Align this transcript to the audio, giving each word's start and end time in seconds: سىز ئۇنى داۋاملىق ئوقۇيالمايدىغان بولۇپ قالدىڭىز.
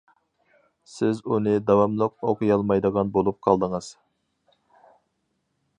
سىز 0.93 1.19
ئۇنى 1.33 1.53
داۋاملىق 1.67 2.15
ئوقۇيالمايدىغان 2.29 3.13
بولۇپ 3.19 3.39
قالدىڭىز. 3.49 3.95